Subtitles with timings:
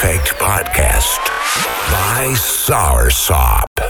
[0.00, 1.18] Effect Podcast
[1.90, 3.87] by Soursop.